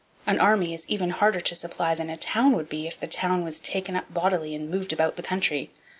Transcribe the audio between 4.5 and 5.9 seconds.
and moved about the country.